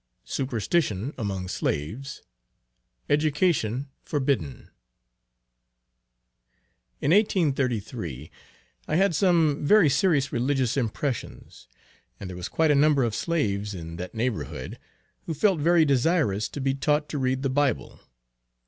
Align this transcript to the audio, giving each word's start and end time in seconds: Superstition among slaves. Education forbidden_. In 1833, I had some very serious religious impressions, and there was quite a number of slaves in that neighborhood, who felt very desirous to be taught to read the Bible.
Superstition 0.25 1.13
among 1.15 1.47
slaves. 1.47 2.23
Education 3.07 3.91
forbidden_. 4.03 4.69
In 6.99 7.11
1833, 7.11 8.31
I 8.87 8.95
had 8.95 9.13
some 9.13 9.63
very 9.63 9.89
serious 9.91 10.33
religious 10.33 10.75
impressions, 10.75 11.67
and 12.19 12.27
there 12.31 12.35
was 12.35 12.49
quite 12.49 12.71
a 12.71 12.81
number 12.81 13.03
of 13.03 13.13
slaves 13.13 13.75
in 13.75 13.97
that 13.97 14.15
neighborhood, 14.15 14.79
who 15.27 15.35
felt 15.35 15.59
very 15.59 15.85
desirous 15.85 16.49
to 16.49 16.59
be 16.59 16.73
taught 16.73 17.07
to 17.09 17.19
read 17.19 17.43
the 17.43 17.49
Bible. 17.51 17.99